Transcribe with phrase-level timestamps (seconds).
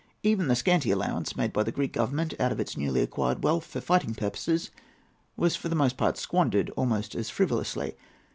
[0.23, 3.65] ]Even the scanty allowance made by the Greek Government out of its newly acquired wealth
[3.65, 4.71] for fighting purposes
[5.37, 7.93] was for the most part squandered almost as frivolously.